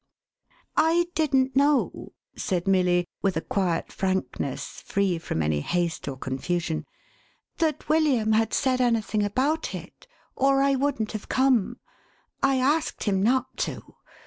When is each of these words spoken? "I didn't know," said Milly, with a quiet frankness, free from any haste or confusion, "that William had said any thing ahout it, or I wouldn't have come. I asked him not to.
"I 0.77 1.05
didn't 1.13 1.55
know," 1.55 2.13
said 2.35 2.67
Milly, 2.67 3.05
with 3.21 3.37
a 3.37 3.41
quiet 3.41 3.91
frankness, 3.91 4.81
free 4.83 5.19
from 5.19 5.43
any 5.43 5.61
haste 5.61 6.07
or 6.07 6.17
confusion, 6.17 6.85
"that 7.59 7.87
William 7.87 8.31
had 8.31 8.51
said 8.51 8.81
any 8.81 9.01
thing 9.01 9.21
ahout 9.21 9.75
it, 9.75 10.07
or 10.35 10.63
I 10.63 10.73
wouldn't 10.73 11.11
have 11.11 11.29
come. 11.29 11.77
I 12.41 12.55
asked 12.55 13.03
him 13.03 13.21
not 13.21 13.57
to. 13.57 13.95